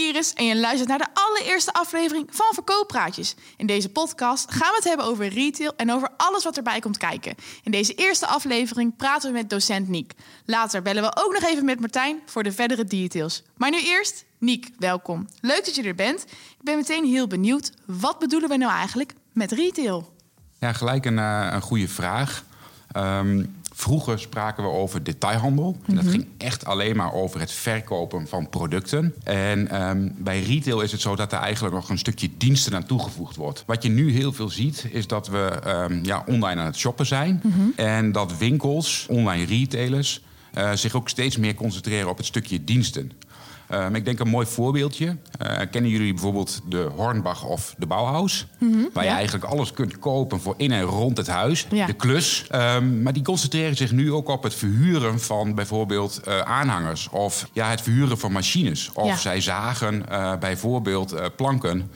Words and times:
En 0.00 0.44
je 0.44 0.56
luistert 0.56 0.88
naar 0.88 0.98
de 0.98 1.06
allereerste 1.14 1.72
aflevering 1.72 2.28
van 2.30 2.54
Verkooppraatjes. 2.54 3.34
In 3.56 3.66
deze 3.66 3.88
podcast 3.88 4.50
gaan 4.50 4.68
we 4.68 4.74
het 4.74 4.84
hebben 4.84 5.06
over 5.06 5.28
retail 5.28 5.72
en 5.76 5.92
over 5.92 6.08
alles 6.16 6.44
wat 6.44 6.56
erbij 6.56 6.80
komt 6.80 6.96
kijken. 6.96 7.34
In 7.62 7.70
deze 7.70 7.94
eerste 7.94 8.26
aflevering 8.26 8.96
praten 8.96 9.32
we 9.32 9.38
met 9.38 9.50
docent 9.50 9.88
Niek. 9.88 10.12
Later 10.44 10.82
bellen 10.82 11.02
we 11.02 11.16
ook 11.24 11.32
nog 11.32 11.42
even 11.42 11.64
met 11.64 11.80
Martijn 11.80 12.20
voor 12.26 12.42
de 12.42 12.52
verdere 12.52 12.84
details. 12.84 13.42
Maar 13.56 13.70
nu 13.70 13.82
eerst, 13.82 14.24
Niek, 14.38 14.70
welkom. 14.78 15.28
Leuk 15.40 15.64
dat 15.64 15.74
je 15.74 15.82
er 15.82 15.94
bent. 15.94 16.22
Ik 16.22 16.62
ben 16.62 16.76
meteen 16.76 17.04
heel 17.04 17.26
benieuwd, 17.26 17.72
wat 17.86 18.18
bedoelen 18.18 18.48
we 18.48 18.56
nou 18.56 18.72
eigenlijk 18.72 19.12
met 19.32 19.52
retail? 19.52 20.14
Ja, 20.58 20.72
gelijk 20.72 21.04
een, 21.04 21.18
uh, 21.18 21.48
een 21.52 21.62
goede 21.62 21.88
vraag. 21.88 22.44
Um, 22.96 23.59
Vroeger 23.80 24.18
spraken 24.18 24.62
we 24.62 24.70
over 24.70 25.02
detailhandel. 25.02 25.76
En 25.86 25.94
dat 25.94 26.06
ging 26.06 26.26
echt 26.38 26.64
alleen 26.64 26.96
maar 26.96 27.12
over 27.12 27.40
het 27.40 27.52
verkopen 27.52 28.28
van 28.28 28.48
producten. 28.48 29.14
En 29.24 29.82
um, 29.82 30.14
bij 30.18 30.42
retail 30.42 30.80
is 30.80 30.92
het 30.92 31.00
zo 31.00 31.16
dat 31.16 31.32
er 31.32 31.38
eigenlijk 31.38 31.74
nog 31.74 31.88
een 31.88 31.98
stukje 31.98 32.28
diensten 32.36 32.74
aan 32.74 32.86
toegevoegd 32.86 33.36
wordt. 33.36 33.62
Wat 33.66 33.82
je 33.82 33.88
nu 33.88 34.12
heel 34.12 34.32
veel 34.32 34.48
ziet, 34.48 34.86
is 34.90 35.06
dat 35.06 35.28
we 35.28 35.60
um, 35.66 36.04
ja, 36.04 36.24
online 36.26 36.60
aan 36.60 36.66
het 36.66 36.76
shoppen 36.76 37.06
zijn. 37.06 37.40
Mm 37.42 37.52
-hmm. 37.52 37.72
En 37.76 38.12
dat 38.12 38.38
winkels, 38.38 39.06
online 39.08 39.44
retailers, 39.44 40.22
uh, 40.58 40.72
zich 40.72 40.94
ook 40.94 41.08
steeds 41.08 41.36
meer 41.36 41.54
concentreren 41.54 42.08
op 42.08 42.16
het 42.16 42.26
stukje 42.26 42.64
diensten. 42.64 43.12
Um, 43.72 43.94
ik 43.94 44.04
denk 44.04 44.18
een 44.18 44.28
mooi 44.28 44.46
voorbeeldje. 44.46 45.06
Uh, 45.06 45.58
kennen 45.70 45.90
jullie 45.90 46.12
bijvoorbeeld 46.12 46.60
de 46.68 46.90
Hornbach 46.96 47.44
of 47.44 47.74
de 47.78 47.86
Bauhaus? 47.86 48.46
Mm 48.58 48.72
-hmm, 48.72 48.88
waar 48.92 49.04
ja. 49.04 49.10
je 49.10 49.16
eigenlijk 49.16 49.44
alles 49.44 49.72
kunt 49.72 49.98
kopen 49.98 50.40
voor 50.40 50.54
in 50.56 50.72
en 50.72 50.82
rond 50.82 51.16
het 51.16 51.26
huis. 51.26 51.66
Ja. 51.70 51.86
De 51.86 51.92
klus. 51.92 52.46
Um, 52.54 53.02
maar 53.02 53.12
die 53.12 53.22
concentreren 53.22 53.76
zich 53.76 53.92
nu 53.92 54.12
ook 54.12 54.28
op 54.28 54.42
het 54.42 54.54
verhuren 54.54 55.20
van 55.20 55.54
bijvoorbeeld 55.54 56.20
uh, 56.28 56.40
aanhangers. 56.40 57.08
Of 57.08 57.48
ja, 57.52 57.68
het 57.68 57.80
verhuren 57.80 58.18
van 58.18 58.32
machines. 58.32 58.90
Of 58.92 59.06
ja. 59.06 59.16
zij 59.16 59.40
zagen 59.40 60.04
uh, 60.10 60.36
bijvoorbeeld 60.36 61.36
planken 61.36 61.90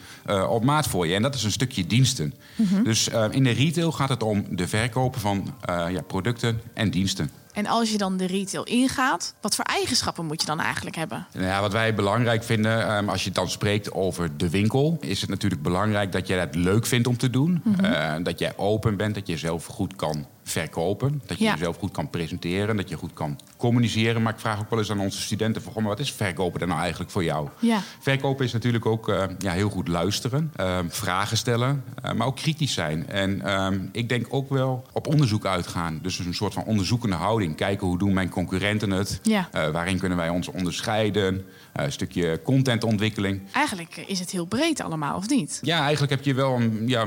op 0.49 0.65
maat 0.65 0.87
voor 0.87 1.07
je. 1.07 1.15
En 1.15 1.23
dat 1.23 1.35
is 1.35 1.45
een 1.45 1.51
stukje 1.51 1.87
diensten. 1.87 2.35
Mm 2.57 2.67
-hmm. 2.67 2.85
Dus 2.85 3.09
in 3.31 3.45
de 3.45 3.51
retail 3.51 3.93
gaat 3.93 4.09
het 4.09 4.23
om 4.23 4.47
de 4.51 4.69
verkopen 4.69 5.21
van 5.21 5.55
ja, 5.67 6.01
producten 6.07 6.61
en 6.75 6.91
diensten. 6.91 7.31
En 7.55 7.67
als 7.67 7.91
je 7.91 7.99
dan 7.99 8.17
de 8.17 8.27
retail 8.27 8.65
ingaat, 8.65 9.35
wat 9.41 9.55
voor 9.55 9.65
eigenschappen 9.65 10.27
moet 10.27 10.41
je 10.41 10.47
dan 10.47 10.61
eigenlijk 10.61 10.97
hebben? 10.97 11.27
Nou 11.33 11.47
ja, 11.47 11.61
wat 11.61 11.73
wij 11.73 11.95
belangrijk 11.95 12.45
vinden, 12.45 12.97
um, 12.97 13.09
als 13.09 13.21
je 13.21 13.27
het 13.27 13.35
dan 13.35 13.51
spreekt 13.51 13.93
over 13.93 14.37
de 14.37 14.51
winkel, 14.51 14.97
is 15.01 15.21
het 15.21 15.31
natuurlijk 15.31 15.63
belangrijk 15.63 16.13
dat 16.13 16.27
jij 16.27 16.39
het 16.39 16.55
leuk 16.55 16.87
vindt 16.87 17.07
om 17.07 17.17
te 17.17 17.31
doen. 17.31 17.61
Mm 17.65 17.75
-hmm. 17.75 17.85
uh, 17.85 18.15
dat 18.23 18.39
jij 18.39 18.53
open 18.57 18.97
bent, 18.97 19.15
dat 19.15 19.27
je 19.27 19.37
zelf 19.37 19.67
goed 19.67 19.97
kan 19.97 20.27
verkopen. 20.45 21.23
Dat 21.27 21.39
je 21.39 21.45
ja. 21.45 21.53
jezelf 21.53 21.77
goed 21.77 21.91
kan 21.91 22.11
presenteren, 22.11 22.77
dat 22.77 22.89
je 22.89 22.97
goed 22.97 23.13
kan 23.13 23.39
communiceren. 23.57 24.23
Maar 24.23 24.33
ik 24.33 24.39
vraag 24.39 24.61
ook 24.61 24.71
wel 24.71 24.79
eens 24.79 24.91
aan 24.91 25.01
onze 25.01 25.21
studenten: 25.23 25.63
van, 25.63 25.85
wat 25.85 26.01
is 26.01 26.13
verkopen 26.13 26.59
dan 26.59 26.69
nou 26.69 26.81
eigenlijk 26.81 27.11
voor 27.11 27.25
jou? 27.25 27.49
Ja. 27.59 27.81
Verkopen 28.01 28.45
is 28.45 28.53
natuurlijk 28.53 28.87
ook 28.87 29.09
uh, 29.09 29.25
ja, 29.39 29.53
heel 29.53 29.71
goed 29.71 29.89
luisteren, 29.89 30.53
uh, 30.61 30.79
vragen 30.89 31.37
stellen, 31.37 31.85
uh, 32.05 32.13
maar 32.13 32.27
ook 32.27 32.37
kritisch 32.37 32.73
zijn. 32.73 33.09
En 33.09 33.53
um, 33.53 33.89
ik 33.93 34.09
denk 34.09 34.27
ook 34.31 34.51
wel 34.51 34.87
op 34.93 35.07
onderzoek 35.07 35.47
uitgaan. 35.47 35.99
Dus 36.03 36.19
een 36.19 36.35
soort 36.35 36.55
van 36.55 36.65
onderzoekende 36.65 37.17
houding. 37.17 37.57
Kijken 37.57 37.87
hoe 37.87 37.99
doen 37.99 38.13
mijn 38.13 38.29
concurrenten 38.29 38.91
het? 38.91 39.21
Ja. 39.23 39.49
waarin 39.73 39.99
kunnen 39.99 40.19
wij 40.19 40.29
ons 40.29 40.49
onderscheiden? 40.49 41.45
een 41.73 41.93
stukje 41.93 42.41
contentontwikkeling. 42.43 43.41
Eigenlijk 43.53 43.97
is 44.07 44.19
het 44.19 44.31
heel 44.31 44.45
breed 44.45 44.81
allemaal, 44.81 45.17
of 45.17 45.29
niet? 45.29 45.59
Ja, 45.63 45.81
eigenlijk 45.81 46.13
heb 46.13 46.25
je 46.25 46.35
wel 46.35 46.55
een 46.55 46.83
ja, 46.87 47.07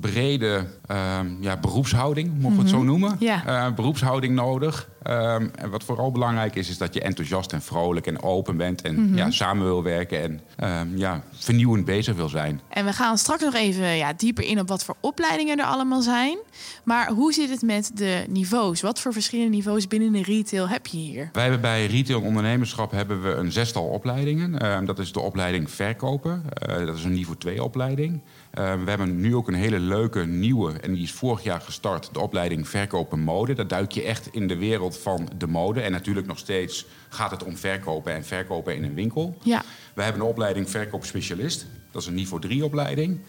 brede 0.00 0.66
ja, 1.40 1.56
beroepshouding, 1.56 2.28
mogen 2.28 2.42
we 2.42 2.48
mm 2.48 2.58
-hmm. 2.58 2.68
Zo 2.70 2.82
noemen. 2.82 3.16
Ja. 3.18 3.46
Uh, 3.46 3.74
beroepshouding 3.74 4.34
nodig. 4.34 4.88
Um, 5.08 5.50
en 5.54 5.70
wat 5.70 5.84
vooral 5.84 6.10
belangrijk 6.10 6.54
is, 6.54 6.68
is 6.68 6.78
dat 6.78 6.94
je 6.94 7.00
enthousiast 7.00 7.52
en 7.52 7.62
vrolijk 7.62 8.06
en 8.06 8.22
open 8.22 8.56
bent. 8.56 8.82
En 8.82 8.94
mm 8.94 9.06
-hmm. 9.06 9.16
ja, 9.16 9.30
samen 9.30 9.64
wil 9.64 9.82
werken 9.82 10.22
en 10.22 10.40
um, 10.80 10.96
ja, 10.96 11.22
vernieuwend 11.32 11.84
bezig 11.84 12.16
wil 12.16 12.28
zijn. 12.28 12.60
En 12.68 12.84
we 12.84 12.92
gaan 12.92 13.18
straks 13.18 13.42
nog 13.42 13.54
even 13.54 13.96
ja, 13.96 14.12
dieper 14.12 14.44
in 14.44 14.60
op 14.60 14.68
wat 14.68 14.84
voor 14.84 14.96
opleidingen 15.00 15.58
er 15.58 15.64
allemaal 15.64 16.00
zijn. 16.00 16.38
Maar 16.84 17.10
hoe 17.10 17.32
zit 17.32 17.50
het 17.50 17.62
met 17.62 17.90
de 17.94 18.24
niveaus? 18.28 18.80
Wat 18.80 19.00
voor 19.00 19.12
verschillende 19.12 19.56
niveaus 19.56 19.88
binnen 19.88 20.12
de 20.12 20.22
retail 20.22 20.68
heb 20.68 20.86
je 20.86 20.96
hier? 20.96 21.28
Wij 21.32 21.42
hebben 21.42 21.60
bij 21.60 21.86
retail 21.86 22.20
ondernemerschap 22.20 22.90
hebben 22.90 23.22
we 23.22 23.30
een 23.34 23.52
zestal 23.52 23.84
opleidingen. 23.84 24.62
Uh, 24.62 24.78
dat 24.84 24.98
is 24.98 25.12
de 25.12 25.20
opleiding 25.20 25.70
verkopen. 25.70 26.42
Uh, 26.68 26.86
dat 26.86 26.96
is 26.96 27.04
een 27.04 27.12
niveau 27.12 27.38
2 27.38 27.62
opleiding. 27.62 28.20
Uh, 28.58 28.74
we 28.84 28.90
hebben 28.90 29.20
nu 29.20 29.34
ook 29.36 29.48
een 29.48 29.54
hele 29.54 29.78
leuke 29.78 30.26
nieuwe, 30.26 30.72
en 30.72 30.92
die 30.92 31.02
is 31.02 31.12
vorig 31.12 31.42
jaar 31.42 31.60
gestart, 31.60 32.08
de 32.12 32.20
opleiding 32.20 32.68
Verkopen 32.68 33.20
Mode. 33.20 33.52
Daar 33.52 33.66
duik 33.66 33.92
je 33.92 34.02
echt 34.02 34.28
in 34.32 34.48
de 34.48 34.56
wereld 34.56 34.98
van 34.98 35.28
de 35.36 35.46
mode. 35.46 35.80
En 35.80 35.92
natuurlijk 35.92 36.26
nog 36.26 36.38
steeds 36.38 36.86
gaat 37.08 37.30
het 37.30 37.44
om 37.44 37.56
verkopen 37.56 38.14
en 38.14 38.24
verkopen 38.24 38.76
in 38.76 38.84
een 38.84 38.94
winkel. 38.94 39.38
Ja. 39.42 39.62
We 39.94 40.02
hebben 40.02 40.22
een 40.22 40.28
opleiding 40.28 40.70
Verkoopspecialist. 40.70 41.66
Dat 41.90 42.02
is 42.02 42.08
een 42.08 42.14
niveau 42.14 42.42
3 42.42 42.64
opleiding. 42.64 43.20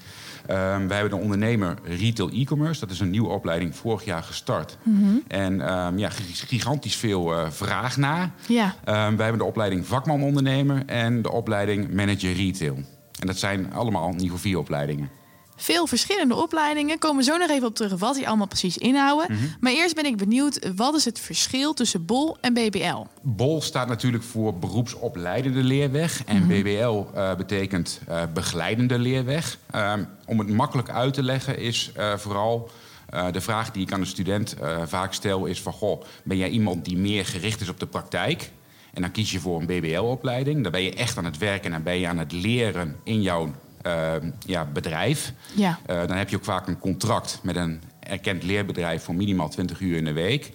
Um, 0.41 0.87
wij 0.87 0.97
hebben 0.97 1.09
de 1.09 1.23
ondernemer 1.23 1.77
Retail 1.83 2.29
E-commerce. 2.29 2.79
Dat 2.79 2.89
is 2.89 2.99
een 2.99 3.09
nieuwe 3.09 3.29
opleiding 3.29 3.75
vorig 3.75 4.05
jaar 4.05 4.23
gestart. 4.23 4.77
Mm 4.83 5.03
-hmm. 5.03 5.23
En 5.27 5.73
um, 5.73 5.97
ja, 5.97 6.09
gigantisch 6.33 6.95
veel 6.95 7.33
uh, 7.33 7.49
vraag 7.49 7.97
naar. 7.97 8.31
Ja. 8.47 8.65
Um, 8.65 8.73
wij 8.83 9.25
hebben 9.25 9.37
de 9.37 9.43
opleiding 9.43 9.85
Vakman 9.85 10.23
Ondernemer 10.23 10.83
en 10.85 11.21
de 11.21 11.31
opleiding 11.31 11.93
Manager 11.93 12.33
Retail. 12.33 12.77
En 13.21 13.27
dat 13.27 13.37
zijn 13.37 13.73
allemaal 13.73 14.11
niveau 14.11 14.39
4 14.39 14.57
opleidingen. 14.57 15.09
Veel 15.55 15.87
verschillende 15.87 16.35
opleidingen. 16.35 16.99
Komen 16.99 17.17
we 17.17 17.23
zo 17.23 17.37
nog 17.37 17.49
even 17.49 17.67
op 17.67 17.75
terug 17.75 17.99
wat 17.99 18.15
die 18.15 18.27
allemaal 18.27 18.47
precies 18.47 18.77
inhouden. 18.77 19.25
Mhm. 19.31 19.41
Mm 19.41 19.47
-hmm. 19.47 19.57
Maar 19.59 19.71
eerst 19.71 19.95
ben 19.95 20.05
ik 20.05 20.17
benieuwd, 20.17 20.71
wat 20.75 20.95
is 20.95 21.05
het 21.05 21.19
verschil 21.19 21.73
tussen 21.73 22.05
BOL 22.05 22.37
en 22.41 22.53
BBL? 22.53 23.05
BOL 23.21 23.61
staat 23.61 23.87
natuurlijk 23.87 24.23
voor 24.23 24.57
beroepsopleidende 24.57 25.63
leerweg. 25.63 26.23
En 26.25 26.35
Mhm. 26.35 26.45
mm 26.45 26.51
-hmm. 26.51 26.61
BBL 26.61 27.17
uh, 27.17 27.35
betekent 27.35 28.01
uh, 28.09 28.21
begeleidende 28.33 28.99
leerweg. 28.99 29.57
Um, 29.75 30.07
om 30.25 30.39
het 30.39 30.49
makkelijk 30.49 30.89
uit 30.89 31.13
te 31.13 31.23
leggen 31.23 31.57
is 31.57 31.91
uh, 31.97 32.17
vooral... 32.17 32.69
Uh, 33.13 33.31
de 33.31 33.41
vraag 33.41 33.71
die 33.71 33.81
ik 33.83 33.93
aan 33.93 33.99
de 33.99 34.05
student 34.05 34.55
uh, 34.61 34.81
vaak 34.85 35.13
stel 35.13 35.45
is 35.45 35.61
van... 35.61 35.73
Goh, 35.73 36.03
ben 36.23 36.37
jij 36.37 36.49
iemand 36.49 36.85
die 36.85 36.97
meer 36.97 37.25
gericht 37.25 37.61
is 37.61 37.69
op 37.69 37.79
de 37.79 37.85
praktijk? 37.85 38.51
En 38.93 39.01
dan 39.01 39.11
kies 39.11 39.31
je 39.31 39.39
voor 39.39 39.59
een 39.59 39.65
BBL-opleiding. 39.65 40.63
Dan 40.63 40.71
ben 40.71 40.81
je 40.81 40.93
echt 40.93 41.17
aan 41.17 41.25
het 41.25 41.37
werken 41.37 41.65
en 41.65 41.71
dan 41.71 41.83
ben 41.83 41.99
je 41.99 42.07
aan 42.07 42.17
het 42.17 42.31
leren 42.31 42.95
in 43.03 43.21
jouw 43.21 43.51
uh, 43.87 44.13
ja, 44.45 44.65
bedrijf. 44.65 45.33
Ja. 45.55 45.79
Uh, 45.89 46.07
dan 46.07 46.17
heb 46.17 46.29
je 46.29 46.35
ook 46.35 46.43
vaak 46.43 46.67
een 46.67 46.79
contract 46.79 47.39
met 47.43 47.55
een 47.55 47.81
erkend 47.99 48.43
leerbedrijf 48.43 49.03
voor 49.03 49.15
minimaal 49.15 49.49
20 49.49 49.79
uur 49.79 49.97
in 49.97 50.05
de 50.05 50.13
week. 50.13 50.51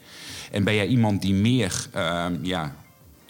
En 0.50 0.64
ben 0.64 0.74
jij 0.74 0.86
iemand 0.86 1.22
die 1.22 1.34
meer 1.34 1.86
uh, 1.96 2.26
ja, 2.42 2.74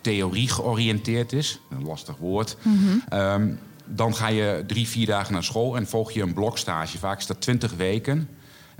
theorie 0.00 0.48
georiënteerd 0.48 1.32
is, 1.32 1.60
een 1.70 1.84
lastig 1.84 2.16
woord, 2.16 2.56
Mhm. 2.62 2.76
mm 2.76 3.02
-hmm. 3.08 3.18
um, 3.18 3.58
dan 3.88 4.14
ga 4.14 4.28
je 4.28 4.64
drie, 4.66 4.88
vier 4.88 5.06
dagen 5.06 5.32
naar 5.32 5.44
school 5.44 5.76
en 5.76 5.86
volg 5.86 6.12
je 6.12 6.22
een 6.22 6.34
blokstage. 6.34 6.98
Vaak 6.98 7.18
is 7.18 7.26
dat 7.26 7.40
20 7.40 7.72
weken. 7.72 8.28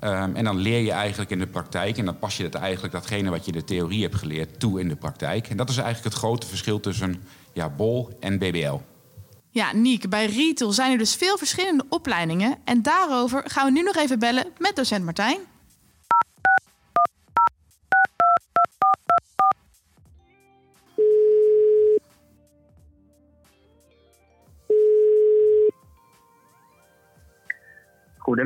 Um, 0.04 0.36
en 0.36 0.44
dan 0.44 0.56
leer 0.56 0.80
je 0.80 0.90
eigenlijk 0.90 1.30
in 1.30 1.38
de 1.38 1.46
praktijk 1.46 1.98
en 1.98 2.04
dan 2.04 2.18
pas 2.18 2.36
je 2.36 2.42
het 2.42 2.54
eigenlijk 2.54 2.92
datgene 2.92 3.30
wat 3.30 3.44
je 3.44 3.52
de 3.52 3.64
theorie 3.64 4.02
hebt 4.02 4.14
geleerd 4.14 4.60
toe 4.60 4.80
in 4.80 4.88
de 4.88 4.96
praktijk. 4.96 5.48
En 5.48 5.56
dat 5.56 5.68
is 5.68 5.76
eigenlijk 5.76 6.14
het 6.14 6.22
grote 6.22 6.46
verschil 6.46 6.80
tussen 6.80 7.22
ja, 7.52 7.68
BOL 7.68 8.16
en 8.20 8.38
BBL. 8.38 8.78
Ja, 9.50 9.72
Niek, 9.74 10.08
bij 10.08 10.26
Retail 10.26 10.72
zijn 10.72 10.92
er 10.92 10.98
dus 10.98 11.14
veel 11.14 11.38
verschillende 11.38 11.84
opleidingen. 11.88 12.58
En 12.64 12.82
daarover 12.82 13.42
gaan 13.46 13.64
we 13.64 13.72
nu 13.72 13.82
nog 13.82 13.96
even 13.96 14.18
bellen 14.18 14.46
met 14.58 14.76
docent 14.76 15.04
Martijn. 15.04 15.38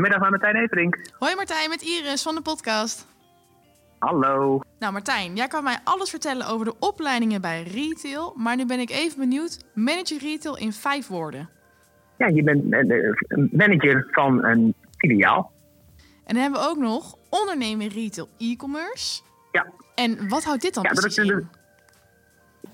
Goedemiddag, 0.00 0.33
aan 0.33 0.41
Martijn 0.41 0.65
Everink. 0.65 0.97
Hoi 1.19 1.34
Martijn, 1.34 1.69
met 1.69 1.83
Iris 1.83 2.22
van 2.22 2.34
de 2.34 2.41
podcast. 2.41 3.07
Hallo. 3.98 4.60
Nou 4.78 4.92
Martijn, 4.92 5.36
jij 5.36 5.48
kan 5.48 5.65
mij 5.65 5.78
alles 5.84 6.10
vertellen 6.10 6.47
over 6.47 6.65
de 6.65 6.74
opleidingen 6.78 7.41
bij 7.41 7.63
retail. 7.63 8.34
Maar 8.36 8.57
nu 8.57 8.66
ben 8.66 8.80
ik 8.80 8.91
even 8.91 9.19
benieuwd, 9.19 9.65
manager 9.74 10.19
retail 10.21 10.57
in 10.57 10.72
vijf 10.72 11.07
woorden. 11.07 11.48
Ja, 12.19 12.27
je 12.27 12.42
bent 12.42 12.71
manager 13.53 14.09
van 14.10 14.45
een 14.45 14.74
filiaal. 14.97 15.53
En 16.24 16.34
dan 16.34 16.42
hebben 16.42 16.60
we 16.60 16.66
ook 16.66 16.78
nog 16.78 17.16
ondernemer 17.30 17.89
retail 17.89 18.28
e-commerce. 18.39 19.22
Ja. 19.53 19.66
En 19.95 20.28
wat 20.28 20.45
houdt 20.45 20.63
dit 20.63 20.74
dan 20.74 20.83
ja, 20.83 20.91
precies 20.91 21.16
dat 21.16 21.24
is 21.24 21.30
in? 21.30 21.48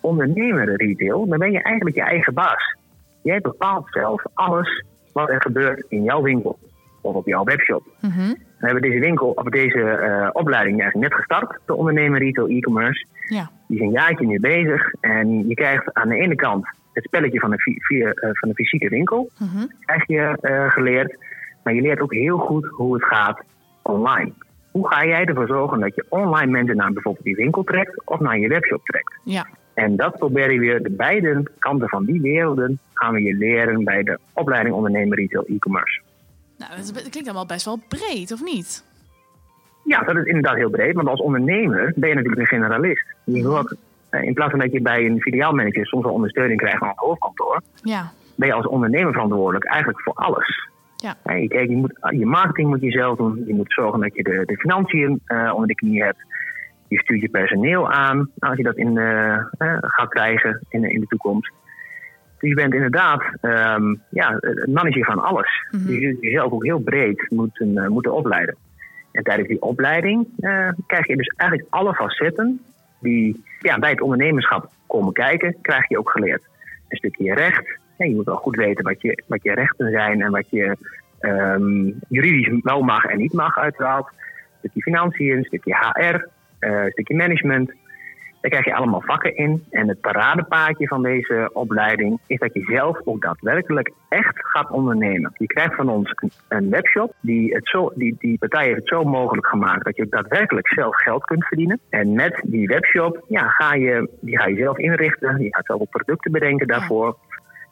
Ondernemer 0.01 0.77
retail, 0.77 1.27
dan 1.27 1.39
ben 1.39 1.53
je 1.53 1.63
eigenlijk 1.63 1.97
je 1.97 2.03
eigen 2.03 2.35
baas. 2.35 2.77
Jij 3.23 3.41
bepaalt 3.41 3.87
zelf 3.91 4.23
alles 4.35 4.85
wat 5.13 5.31
er 5.31 5.43
gebeurt 5.43 5.85
in 5.89 6.03
jouw 6.03 6.23
winkel 6.23 6.59
of 7.07 7.15
op 7.15 7.27
jouw 7.27 7.45
webshop. 7.45 7.87
Mm 8.01 8.11
-hmm. 8.11 8.37
We 8.59 8.67
hebben 8.67 8.83
deze 8.83 8.99
winkel, 8.99 9.31
of 9.31 9.45
deze 9.45 9.79
uh, 9.79 10.29
opleiding 10.33 10.81
eigenlijk 10.81 11.11
net 11.11 11.19
gestart, 11.19 11.59
de 11.67 11.75
ondernemer 11.75 12.21
retail 12.21 12.49
e-commerce. 12.49 13.07
Ja. 13.29 13.51
Die 13.69 13.79
is 13.79 13.85
een 13.85 13.93
jaartje 13.93 14.27
nu 14.27 14.41
bezig 14.41 14.93
en 15.01 15.49
je 15.49 15.55
krijgt 15.55 15.95
aan 15.95 16.09
de 16.09 16.17
ene 16.17 16.35
kant 16.35 16.67
het 16.93 17.05
spelletje 17.05 17.41
van 17.41 17.51
de, 17.51 17.57
via, 17.59 18.07
uh, 18.07 18.13
van 18.33 18.49
de 18.49 18.55
fysieke 18.55 18.89
winkel, 18.89 19.31
mm 19.39 19.49
-hmm. 19.49 19.73
krijg 19.81 20.07
je 20.07 20.39
uh, 20.43 20.71
geleerd. 20.71 21.19
Maar 21.63 21.75
je 21.75 21.81
leert 21.81 22.01
ook 22.01 22.13
heel 22.13 22.39
goed 22.39 22.67
hoe 22.67 22.95
het 22.95 23.05
gaat 23.05 23.43
online. 23.83 24.33
Hoe 24.71 24.89
ga 24.89 25.07
jij 25.07 25.25
ervoor 25.25 25.47
zorgen 25.47 25.81
dat 25.81 25.95
je 25.95 26.07
online 26.09 26.51
mensen 26.51 26.77
naar 26.77 26.93
bijvoorbeeld 26.93 27.25
die 27.25 27.35
winkel 27.35 27.65
trekt 27.65 28.03
of 28.05 28.21
naar 28.21 28.39
je 28.39 28.49
webshop 28.49 28.85
trekt? 28.85 29.15
Ja. 29.25 29.47
En 29.75 29.97
dat 29.97 30.19
proberen 30.19 30.59
we 30.59 30.83
de 30.83 30.91
beide 30.91 31.43
kanten 31.59 31.89
van 31.89 32.05
die 32.05 32.21
werelden 32.21 32.79
gaan 32.93 33.15
we 33.15 33.23
je 33.23 33.35
leren 33.35 33.85
bij 33.85 34.03
de 34.03 34.19
opleiding 34.33 34.75
ondernemer 34.75 35.19
retail 35.19 35.45
e-commerce. 35.47 36.01
Nou, 36.59 36.71
dat 36.77 36.93
klinkt 37.09 37.25
allemaal 37.25 37.47
best 37.47 37.65
wel 37.65 37.81
breed, 37.89 38.33
of 38.33 38.43
niet? 38.43 38.85
Ja, 39.85 40.03
dat 40.03 40.17
is 40.17 40.25
inderdaad 40.25 40.57
heel 40.57 40.71
breed. 40.71 40.95
Want 40.95 41.09
als 41.09 41.21
ondernemer 41.21 41.93
ben 41.97 42.09
je 42.09 42.15
natuurlijk 42.15 42.41
een 42.41 42.59
generalist. 42.59 43.05
Je 43.25 43.47
hoort, 43.47 43.77
eh, 44.11 44.23
in 44.23 44.35
plaats 44.35 44.51
van 44.51 44.61
dat 44.61 44.73
je 44.73 44.81
bij 44.83 45.05
een 45.07 45.21
filiaalmanager 45.21 45.87
soms 45.87 46.05
wel 46.05 46.13
ondersteuning 46.13 46.61
krijgt 46.61 46.79
van 46.79 46.89
het 46.89 46.99
hoofdkantoor, 46.99 47.61
Ja. 47.83 48.13
ben 48.35 48.49
je 48.49 48.55
als 48.55 48.67
ondernemer 48.67 49.13
verantwoordelijk 49.13 49.65
eigenlijk 49.65 50.01
voor 50.03 50.15
alles. 50.15 50.69
Ja. 50.97 51.35
Je, 51.35 51.49
kijk, 51.49 51.69
je, 51.69 51.77
moet, 51.77 51.99
je 52.11 52.27
marketing 52.27 52.69
moet 52.69 52.81
je 52.81 52.91
zelf 52.91 53.17
doen. 53.17 53.45
Je 53.47 53.55
moet 53.55 53.73
zorgen 53.73 54.01
dat 54.01 54.15
je 54.15 54.23
de, 54.23 54.43
de 54.47 54.57
financiën 54.57 55.21
eh, 55.25 55.51
onder 55.53 55.69
de 55.69 55.75
knie 55.75 56.03
hebt. 56.03 56.19
Je 56.89 56.99
stuurt 56.99 57.21
je 57.21 57.29
personeel 57.29 57.91
aan 57.91 58.17
nou, 58.17 58.31
als 58.39 58.57
je 58.57 58.63
dat 58.63 58.77
in, 58.77 58.99
eh, 58.99 59.35
eh, 59.35 59.43
gaat 59.81 60.09
krijgen 60.09 60.61
in, 60.69 60.85
in 60.85 61.01
de 61.01 61.07
toekomst. 61.07 61.53
Dus 62.39 62.49
je 62.49 62.55
bent 62.55 62.75
inderdaad 62.75 63.23
ehm, 63.41 63.95
ja, 64.09 64.41
manager 64.65 65.05
van 65.05 65.23
alles. 65.23 65.67
Dus 65.71 65.99
je 65.99 66.01
zult 66.01 66.23
jezelf 66.23 66.53
ook 66.53 66.65
heel 66.65 66.79
breed 66.79 67.27
moeten, 67.31 67.79
eh, 67.79 67.89
moeten 67.89 68.13
opleiden. 68.13 68.57
En 69.13 69.23
tijdens 69.23 69.49
die 69.49 69.63
opleiding 69.63 70.27
eh, 70.41 70.69
krijg 70.87 71.07
je 71.07 71.17
dus 71.17 71.35
eigenlijk 71.37 71.71
alle 71.71 71.95
facetten 71.95 72.61
die 73.01 73.45
ja, 73.61 73.79
bij 73.79 73.91
het 73.91 74.01
ondernemerschap 74.01 74.71
komen 74.87 75.13
kijken, 75.13 75.57
krijg 75.63 75.89
je 75.89 75.99
ook 75.99 76.11
geleerd. 76.11 76.43
Een 76.89 76.97
stukje 76.97 77.35
recht. 77.35 77.79
Ja, 77.99 78.07
je 78.07 78.15
moet 78.15 78.25
wel 78.25 78.37
goed 78.37 78.57
weten 78.57 78.85
wat 78.85 79.03
je, 79.03 79.23
wat 79.27 79.43
je 79.43 79.55
rechten 79.55 79.91
zijn 79.91 80.23
en 80.23 80.31
wat 80.31 80.51
je 80.51 80.77
ehm, 81.19 81.91
juridisch 82.09 82.61
wel 82.63 82.83
mag 82.83 83.05
en 83.05 83.19
niet 83.19 83.33
mag, 83.33 83.59
uiteraard. 83.59 84.07
Een 84.07 84.59
stukje 84.59 84.83
financiën, 84.83 85.37
een 85.37 85.45
stukje 85.45 85.75
HR, 85.75 86.29
eh, 86.59 86.85
een 86.85 86.91
stukje 86.91 87.15
management. 87.15 87.73
Daar 88.47 88.61
krijg 88.61 88.77
je 88.77 88.83
allemaal 88.83 89.03
vakken 89.07 89.37
in. 89.37 89.65
En 89.71 89.89
het 89.89 90.01
paradepaadje 90.01 90.87
van 90.87 91.03
deze 91.03 91.51
opleiding 91.53 92.19
is 92.27 92.39
dat 92.39 92.55
je 92.55 92.65
zelf 92.65 93.01
ook 93.05 93.23
daadwerkelijk 93.23 93.93
echt 94.09 94.35
gaat 94.37 94.71
ondernemen. 94.71 95.33
Je 95.37 95.47
krijgt 95.47 95.75
van 95.75 95.89
ons 95.89 96.15
een, 96.49 96.71
webshop. 96.71 97.15
Die, 97.21 97.55
het 97.55 97.69
zo, 97.69 97.93
die, 97.95 98.17
die 98.19 98.39
partij 98.39 98.65
heeft 98.65 98.79
het 98.79 98.89
zo 98.89 99.05
mogelijk 99.05 99.47
gemaakt 99.47 99.85
dat 99.85 99.97
je 99.97 100.03
ook 100.03 100.11
daadwerkelijk 100.11 100.69
zelf 100.69 100.97
geld 100.97 101.25
kunt 101.25 101.45
verdienen. 101.45 101.81
En 101.91 102.13
met 102.13 102.41
die 102.45 102.67
webshop 102.67 103.25
ja, 103.29 103.49
ga 103.49 103.75
je, 103.75 104.09
die 104.21 104.39
ga 104.39 104.47
je 104.47 104.57
zelf 104.57 104.79
inrichten. 104.79 105.43
Je 105.43 105.55
gaat 105.55 105.67
zelf 105.67 105.81
ook 105.81 105.91
producten 105.91 106.33
bedenken 106.33 106.67
daarvoor. 106.67 107.17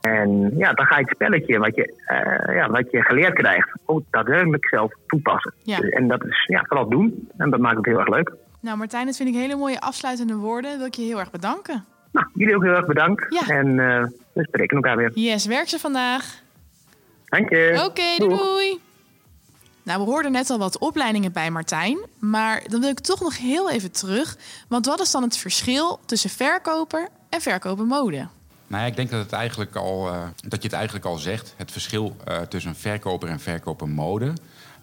En 0.01 0.57
ja, 0.57 0.73
dan 0.73 0.87
ga 0.87 0.99
je 0.99 1.05
het 1.05 1.15
spelletje 1.15 1.59
wat 1.59 1.75
je, 1.75 1.95
eh, 2.07 2.55
ja, 2.55 2.71
wat 2.71 2.91
je 2.91 3.03
geleerd 3.03 3.35
krijgt 3.35 3.71
ook 3.85 4.03
daadwerkelijk 4.11 4.69
zelf 4.69 4.93
toepassen. 5.07 5.55
Ja. 5.63 5.79
En 5.79 6.09
dat 6.09 6.25
is 6.25 6.45
ja, 6.47 6.65
vooral 6.69 6.89
doen. 6.89 7.29
En 7.37 7.51
dat 7.51 7.61
maakt 7.61 7.77
het 7.77 7.87
heel 7.87 7.99
erg 7.99 8.09
leuk. 8.09 8.33
Nou, 8.65 8.77
Martijn, 8.77 9.07
dat 9.07 9.17
vind 9.17 9.29
ik 9.29 9.35
hele 9.35 9.57
mooie 9.57 9.81
afsluitende 9.81 10.35
woorden. 10.35 10.77
Wil 10.77 10.87
ik 10.87 10.95
je 10.95 11.03
heel 11.03 11.19
erg 11.19 11.31
bedanken. 11.31 11.85
Nou, 12.13 12.27
jullie 12.35 12.57
ook 12.57 12.63
heel 12.63 12.75
erg 12.75 12.87
bedankt. 12.87 13.27
Ja. 13.29 13.49
En 13.49 13.67
eh, 13.67 14.05
we 14.33 14.45
spreken 14.45 14.77
elkaar 14.77 14.97
weer. 14.97 15.11
Yes, 15.15 15.47
werk 15.47 15.69
ze 15.69 15.79
vandaag. 15.79 16.43
Dank 17.25 17.51
je. 17.51 17.83
Oké, 17.87 18.29
doei. 18.29 18.81
Nou, 19.83 20.05
we 20.05 20.11
hoorden 20.11 20.33
net 20.33 20.51
al 20.51 20.59
wat 20.59 20.79
opleidingen 20.79 21.33
bij 21.33 21.51
Martijn. 21.51 21.99
Maar 22.19 22.63
dan 22.67 22.81
wil 22.81 22.91
ik 22.91 23.01
toch 23.01 23.21
nog 23.21 23.39
heel 23.39 23.71
even 23.71 23.93
terug. 23.93 24.37
Want 24.69 24.87
wat 24.87 25.01
is 25.01 25.11
dan 25.11 25.23
het 25.23 25.37
verschil 25.37 26.01
tussen 26.07 26.31
verkoper 26.31 27.09
en 27.29 27.41
verkoper 27.41 27.87
mode? 27.87 28.27
Nou 28.67 28.83
ja, 28.83 28.89
ik 28.89 28.97
denk 28.97 29.11
dat, 29.11 29.23
het 29.23 29.33
eigenlijk 29.33 29.77
al, 29.77 30.09
eh, 30.09 30.23
dat 30.49 30.63
je 30.63 30.69
het 30.69 30.77
eigenlijk 30.77 31.05
al 31.05 31.17
zegt. 31.17 31.55
Het 31.57 31.73
verschil 31.73 32.17
eh, 32.25 32.41
tussen 32.41 32.75
verkoper 32.75 33.29
en 33.29 33.41
verkoper 33.41 33.89
mode. 33.89 34.33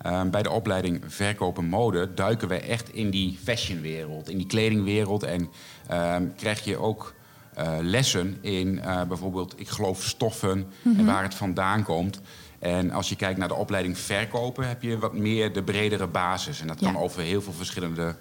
Eh, 0.01 0.21
bij 0.23 0.43
de 0.43 0.49
opleiding 0.49 1.01
verkoper 1.07 1.63
mode 1.63 2.13
duiken 2.13 2.47
we 2.47 2.55
echt 2.59 2.93
in 2.93 3.09
die 3.09 3.39
fashionwereld, 3.43 4.29
in 4.29 4.37
die 4.37 4.47
kledingwereld. 4.47 5.23
En 5.23 5.49
ehm, 5.87 6.23
krijg 6.37 6.63
je 6.63 6.77
ook 6.77 7.13
eh, 7.53 7.77
lessen 7.81 8.37
in 8.41 8.79
eh, 8.79 9.01
bijvoorbeeld, 9.03 9.53
ik 9.59 9.69
geloof, 9.69 10.03
stoffen 10.03 10.67
en 10.97 11.05
waar 11.05 11.23
het 11.23 11.35
vandaan 11.35 11.83
komt. 11.83 12.21
En 12.59 12.91
als 12.91 13.09
je 13.09 13.15
kijkt 13.15 13.39
naar 13.39 13.47
de 13.47 13.53
opleiding 13.53 13.97
verkopen, 13.97 14.67
heb 14.67 14.81
je 14.81 14.97
wat 14.97 15.13
meer 15.13 15.53
de 15.53 15.63
bredere 15.63 16.07
basis. 16.07 16.61
En 16.61 16.67
dat 16.67 16.79
kan 16.79 16.93
Ja. 16.93 16.99
over 16.99 17.21
heel 17.21 17.41
veel 17.41 17.53
verschillende 17.53 18.15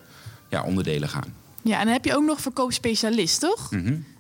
ja, 0.48 0.64
onderdelen 0.64 1.08
gaan. 1.08 1.34
Ja, 1.62 1.78
en 1.78 1.84
dan 1.84 1.92
heb 1.92 2.04
je 2.04 2.16
ook 2.16 2.24
nog 2.24 2.40
verkoopspecialist, 2.40 3.40
toch? 3.40 3.70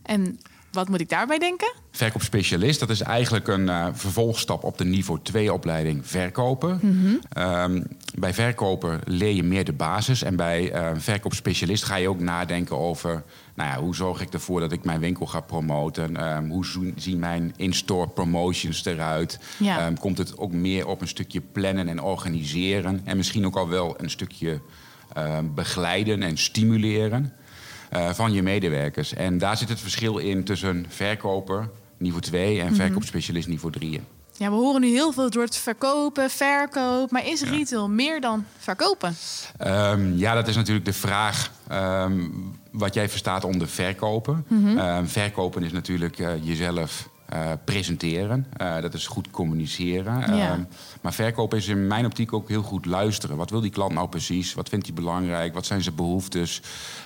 En 0.02 0.40
wat 0.72 0.88
moet 0.88 1.00
ik 1.00 1.08
daarbij 1.08 1.38
denken? 1.38 1.72
Verkoopspecialist, 1.90 2.80
dat 2.80 2.90
is 2.90 3.00
eigenlijk 3.00 3.48
een 3.48 3.68
eh, 3.68 3.86
vervolgstap 3.92 4.64
op 4.64 4.78
de 4.78 4.84
niveau 4.84 5.20
2 5.22 5.52
opleiding 5.52 6.06
verkopen. 6.06 6.80
Ehm, 7.28 7.82
bij 8.14 8.34
verkoper 8.34 9.00
leer 9.04 9.34
je 9.34 9.42
meer 9.42 9.64
de 9.64 9.72
basis. 9.72 10.22
En 10.22 10.36
bij 10.36 10.72
eh, 10.72 10.90
verkoopspecialist 10.96 11.84
ga 11.84 11.96
je 11.96 12.08
ook 12.08 12.20
nadenken 12.20 12.78
over... 12.78 13.22
Nou 13.54 13.70
ja, 13.70 13.80
hoe 13.80 13.94
zorg 13.94 14.20
ik 14.20 14.32
ervoor 14.32 14.60
dat 14.60 14.72
ik 14.72 14.84
mijn 14.84 15.00
winkel 15.00 15.26
ga 15.26 15.40
promoten? 15.40 16.16
Ehm, 16.16 16.48
hoe 16.48 16.92
zien 16.96 17.18
mijn 17.18 17.52
in-store 17.56 18.08
promotions 18.08 18.84
eruit? 18.84 19.38
Ja. 19.56 19.78
Ehm, 19.78 19.94
komt 19.94 20.18
het 20.18 20.38
ook 20.38 20.52
meer 20.52 20.86
op 20.86 21.00
een 21.00 21.08
stukje 21.08 21.40
plannen 21.40 21.88
en 21.88 22.02
organiseren? 22.02 23.00
En 23.04 23.16
misschien 23.16 23.46
ook 23.46 23.56
al 23.56 23.68
wel 23.68 23.94
een 24.00 24.10
stukje 24.10 24.60
ehm, 25.12 25.44
begeleiden 25.54 26.22
en 26.22 26.36
stimuleren 26.36 27.32
eh, 27.90 28.10
van 28.12 28.32
je 28.32 28.42
medewerkers. 28.42 29.14
En 29.14 29.38
daar 29.38 29.56
zit 29.56 29.68
het 29.68 29.80
verschil 29.80 30.18
in 30.18 30.44
tussen 30.44 30.86
verkoper 30.88 31.68
niveau 31.96 32.22
2 32.22 32.60
en 32.60 32.74
verkoopspecialist 32.74 33.48
niveau 33.48 33.72
3. 33.72 34.00
Ja, 34.36 34.50
we 34.50 34.56
horen 34.56 34.80
nu 34.80 34.88
heel 34.88 35.12
veel 35.12 35.24
het 35.24 35.34
woord 35.34 35.56
verkopen, 35.56 36.30
verkoop. 36.30 37.10
Maar 37.10 37.26
is 37.26 37.42
retail 37.42 37.88
meer 37.88 38.20
dan 38.20 38.44
verkopen? 38.58 39.16
Ehm, 39.56 40.16
ja, 40.16 40.34
dat 40.34 40.48
is 40.48 40.56
natuurlijk 40.56 40.86
de 40.86 40.92
vraag 40.92 41.50
ehm, 41.68 42.28
wat 42.70 42.94
jij 42.94 43.08
verstaat 43.08 43.44
onder 43.44 43.68
verkopen. 43.68 44.46
Ehm, 44.76 45.04
verkopen 45.04 45.62
is 45.62 45.72
natuurlijk 45.72 46.18
eh, 46.18 46.28
jezelf 46.42 47.08
eh, 47.30 47.50
presenteren. 47.64 48.46
Eh, 48.56 48.80
dat 48.80 48.94
is 48.94 49.06
goed 49.06 49.30
communiceren. 49.30 50.36
Ja. 50.36 50.50
Ehm, 50.50 50.60
maar 51.00 51.12
verkopen 51.12 51.58
is 51.58 51.68
in 51.68 51.86
mijn 51.86 52.06
optiek 52.06 52.32
ook 52.32 52.48
heel 52.48 52.62
goed 52.62 52.86
luisteren. 52.86 53.36
Wat 53.36 53.50
wil 53.50 53.60
die 53.60 53.70
klant 53.70 53.92
nou 53.92 54.08
precies? 54.08 54.54
Wat 54.54 54.68
vindt 54.68 54.86
hij 54.86 54.94
belangrijk? 54.94 55.54
Wat 55.54 55.66
zijn 55.66 55.82
zijn 55.82 55.94
behoeftes? 55.94 56.62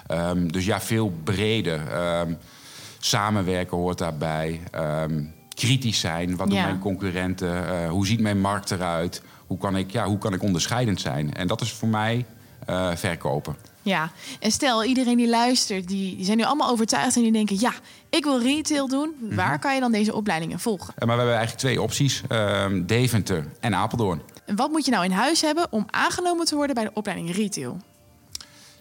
Ehm, 0.07 0.47
dus 0.49 0.65
ja, 0.65 0.81
veel 0.81 1.13
breder. 1.25 1.89
Ehm, 1.89 2.35
samenwerken 2.99 3.77
hoort 3.77 3.99
daarbij. 3.99 4.61
Kritisch 5.55 6.01
zijn. 6.01 6.37
Wat 6.37 6.49
doen 6.49 6.59
Ja. 6.59 6.65
mijn 6.65 6.79
concurrenten? 6.79 7.69
Eh, 7.69 7.91
hoe 7.91 8.07
ziet 8.07 8.21
mijn 8.21 8.41
markt 8.41 8.71
eruit? 8.71 9.23
Hoe 9.47 9.59
kan 9.59 9.77
ik, 9.77 9.91
ja, 9.91 10.07
hoe 10.07 10.19
kan 10.19 10.33
ik 10.33 10.43
onderscheidend 10.43 11.01
zijn? 11.01 11.35
En 11.35 11.47
dat 11.47 11.61
is 11.61 11.73
voor 11.73 11.89
mij 11.89 12.25
verkopen. 12.95 13.57
Ja, 13.85 14.11
en 14.41 14.51
stel 14.53 14.85
iedereen 14.85 15.17
die 15.17 15.29
luistert, 15.29 15.89
die, 15.89 16.17
die 16.17 16.25
zijn 16.25 16.37
nu 16.37 16.45
allemaal 16.45 16.71
overtuigd 16.71 17.17
en 17.17 17.23
die 17.23 17.33
denken: 17.33 17.57
ja, 17.61 17.73
ik 18.11 18.25
wil 18.25 18.41
retail 18.43 18.89
doen. 18.89 19.15
Waar 19.21 19.59
kan 19.59 19.75
je 19.75 19.81
dan 19.81 19.93
deze 19.93 20.15
opleidingen 20.15 20.61
volgen? 20.61 20.95
Maar 20.99 21.07
we 21.07 21.13
hebben 21.13 21.37
eigenlijk 21.37 21.59
twee 21.59 21.83
opties: 21.83 22.23
Ehm, 22.29 22.85
Deventer 22.87 23.47
en 23.61 23.75
Apeldoorn. 23.75 24.21
En 24.47 24.57
wat 24.57 24.71
moet 24.71 24.85
je 24.85 24.91
nou 24.91 25.05
in 25.05 25.11
huis 25.11 25.41
hebben 25.41 25.67
om 25.71 25.87
aangenomen 25.91 26.47
te 26.47 26.55
worden 26.55 26.75
bij 26.75 26.85
de 26.85 26.91
opleiding 26.95 27.35
retail? 27.35 27.77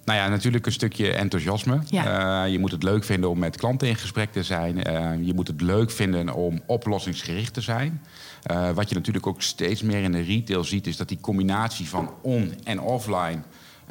Nou 0.06 0.20
ja, 0.20 0.28
natuurlijk 0.28 0.66
een 0.66 0.72
stukje 0.72 1.14
enthousiasme. 1.14 1.82
Ja. 1.90 2.44
Eh, 2.46 2.52
je 2.52 2.60
moet 2.60 2.72
het 2.72 2.84
leuk 2.84 3.04
vinden 3.04 3.30
om 3.30 3.40
met 3.40 3.58
klanten 3.58 3.88
in 3.88 3.96
gesprek 3.96 4.32
te 4.32 4.44
zijn. 4.44 4.84
Eh, 4.84 5.12
je 5.22 5.34
moet 5.34 5.48
het 5.48 5.62
leuk 5.62 5.92
vinden 5.92 6.34
om 6.34 6.62
oplossingsgericht 6.66 7.54
te 7.54 7.62
zijn. 7.62 8.02
Eh, 8.44 8.70
wat 8.72 8.90
je 8.90 8.96
natuurlijk 8.96 9.28
ook 9.28 9.42
steeds 9.42 9.82
meer 9.82 10.04
in 10.04 10.12
de 10.12 10.22
retail 10.22 10.64
ziet, 10.64 10.88
is 10.88 10.98
dat 10.98 11.08
die 11.08 11.20
combinatie 11.22 11.90
van 11.90 12.12
on- 12.22 12.54
en 12.64 12.82
offline 12.82 13.42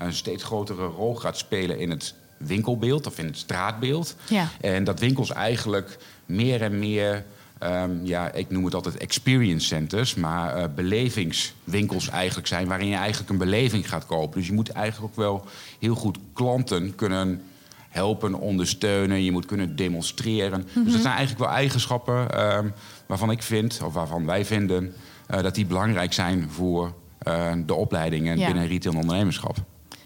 een 0.04 0.14
steeds 0.14 0.44
grotere 0.44 0.87
rol 0.87 1.14
gaat 1.14 1.38
spelen 1.38 1.78
in 1.78 1.90
het 1.90 2.14
winkelbeeld 2.37 3.06
of 3.06 3.18
in 3.18 3.26
het 3.26 3.37
straatbeeld. 3.37 4.16
Ja. 4.28 4.49
En 4.61 4.85
dat 4.85 5.00
winkels 5.00 5.32
eigenlijk 5.32 5.99
meer 6.26 6.62
en 6.62 6.78
meer, 6.78 7.25
ehm, 7.59 7.90
ja, 8.04 8.32
ik 8.32 8.50
noem 8.50 8.64
het 8.64 8.75
altijd 8.75 8.97
experience 8.97 9.66
centers, 9.66 10.14
maar 10.14 10.56
eh, 10.56 10.64
belevingswinkels 10.75 12.09
eigenlijk 12.09 12.47
zijn, 12.49 12.68
waarin 12.68 12.88
je 12.88 12.97
eigenlijk 12.97 13.30
een 13.30 13.38
beleving 13.38 13.88
gaat 13.88 14.06
kopen. 14.06 14.38
Dus 14.38 14.47
je 14.49 14.54
moet 14.54 14.68
eigenlijk 14.71 15.11
ook 15.12 15.16
wel 15.25 15.44
heel 15.78 15.94
goed 15.94 16.18
klanten 16.32 16.94
kunnen 16.94 17.42
helpen, 17.88 18.35
ondersteunen. 18.35 19.23
Je 19.25 19.32
moet 19.32 19.47
kunnen 19.47 19.76
demonstreren. 19.76 20.66
Dus 20.75 20.92
dat 20.92 21.02
zijn 21.02 21.14
eigenlijk 21.16 21.38
wel 21.38 21.49
eigenschappen 21.56 22.30
ehm, 22.30 22.68
waarvan 23.06 23.30
ik 23.30 23.42
vind, 23.42 23.80
of 23.85 23.92
waarvan 23.92 24.26
wij 24.26 24.44
vinden, 24.44 24.94
eh, 25.26 25.42
dat 25.42 25.54
die 25.54 25.66
belangrijk 25.66 26.12
zijn 26.12 26.50
voor 26.50 26.92
eh, 27.18 27.52
de 27.66 27.75
opleidingen 27.75 28.38
Ja. 28.38 28.47
binnen 28.47 28.66
retail 28.66 28.94
en 28.94 29.00
ondernemerschap. 29.00 29.56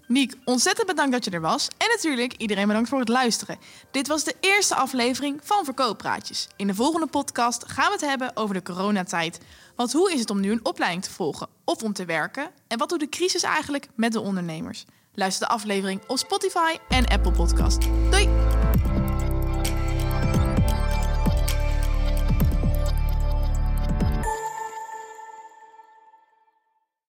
Niek, 0.07 0.33
ontzettend 0.43 0.87
bedankt 0.87 1.11
dat 1.11 1.25
je 1.25 1.31
er 1.31 1.41
was. 1.41 1.67
En 1.77 1.87
natuurlijk 1.87 2.33
iedereen 2.33 2.67
bedankt 2.67 2.89
voor 2.89 2.99
het 2.99 3.09
luisteren. 3.09 3.57
Dit 3.91 4.07
was 4.07 4.23
de 4.23 4.35
eerste 4.39 4.75
aflevering 4.75 5.39
van 5.43 5.65
Verkooppraatjes. 5.65 6.47
In 6.55 6.67
de 6.67 6.75
volgende 6.75 7.07
podcast 7.07 7.63
gaan 7.71 7.85
we 7.85 7.91
het 7.91 8.09
hebben 8.09 8.31
over 8.35 8.55
de 8.55 8.61
coronatijd. 8.61 9.39
Want 9.75 9.93
hoe 9.93 10.13
is 10.13 10.19
het 10.19 10.29
om 10.29 10.39
nu 10.39 10.51
een 10.51 10.65
opleiding 10.65 11.03
te 11.03 11.11
volgen 11.11 11.47
of 11.63 11.83
om 11.83 11.93
te 11.93 12.05
werken? 12.05 12.49
En 12.67 12.77
wat 12.77 12.89
doet 12.89 12.99
de 12.99 13.09
crisis 13.09 13.43
eigenlijk 13.43 13.87
met 13.95 14.11
de 14.11 14.19
ondernemers? 14.21 14.85
Luister 15.13 15.47
de 15.47 15.53
aflevering 15.53 16.01
op 16.07 16.17
Spotify 16.17 16.75
en 16.89 17.05
Apple 17.05 17.31
Podcast. 17.31 17.81
Doei! 18.09 18.46